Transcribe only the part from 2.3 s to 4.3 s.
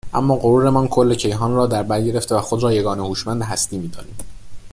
و خود را یگانه هوشمند هستی میدانیم